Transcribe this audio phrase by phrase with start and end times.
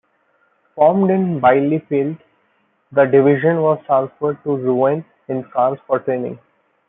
[0.73, 2.17] Formed in Bielefeld,
[2.91, 6.39] the division was transferred to Rouen in France for training.